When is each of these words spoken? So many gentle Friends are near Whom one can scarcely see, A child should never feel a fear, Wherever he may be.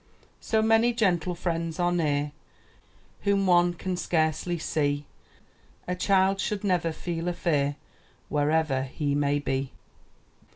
So 0.39 0.63
many 0.63 0.93
gentle 0.93 1.35
Friends 1.35 1.77
are 1.79 1.91
near 1.91 2.31
Whom 3.21 3.45
one 3.45 3.75
can 3.75 3.95
scarcely 3.95 4.57
see, 4.57 5.05
A 5.87 5.93
child 5.95 6.39
should 6.39 6.63
never 6.63 6.91
feel 6.91 7.27
a 7.27 7.33
fear, 7.33 7.75
Wherever 8.27 8.81
he 8.81 9.13
may 9.13 9.37
be. 9.37 9.71